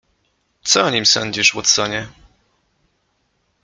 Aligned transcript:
"Co 0.63 0.81
o 0.83 0.89
nim 0.89 1.05
sądzisz, 1.05 1.53
Watsonie?" 1.53 2.07